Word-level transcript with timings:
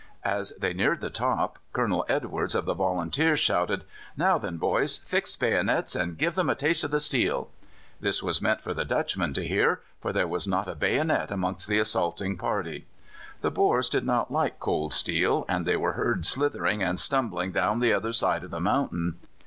As 0.25 0.51
they 0.59 0.73
neared 0.73 0.99
the 0.99 1.11
top 1.11 1.59
Colonel 1.73 2.03
Edwards, 2.09 2.55
of 2.55 2.65
the 2.65 2.73
volunteers, 2.73 3.39
shouted: 3.39 3.83
"Now 4.17 4.39
then, 4.39 4.57
boys, 4.57 4.97
fix 4.97 5.35
bayonets, 5.35 5.95
and 5.95 6.17
give 6.17 6.33
them 6.33 6.49
a 6.49 6.55
taste 6.55 6.83
of 6.83 6.89
the 6.89 6.99
steel." 6.99 7.51
This 7.99 8.23
was 8.23 8.41
meant 8.41 8.61
for 8.61 8.73
the 8.73 8.83
Dutchmen 8.83 9.31
to 9.33 9.47
hear, 9.47 9.81
for 10.01 10.11
there 10.11 10.27
was 10.27 10.47
not 10.47 10.67
a 10.67 10.73
bayonet 10.73 11.29
amongst 11.29 11.67
the 11.67 11.77
assaulting 11.77 12.35
party. 12.35 12.87
The 13.41 13.51
Boers 13.51 13.89
do 13.89 14.01
not 14.01 14.31
like 14.31 14.59
cold 14.59 14.91
steel, 14.91 15.45
and 15.47 15.67
they 15.67 15.77
were 15.77 15.93
heard 15.93 16.25
slithering 16.25 16.81
and 16.81 16.99
stumbling 16.99 17.51
down 17.51 17.79
the 17.79 17.93
other 17.93 18.11
side 18.11 18.43
of 18.43 18.49
the 18.49 18.59
mountain. 18.59 19.19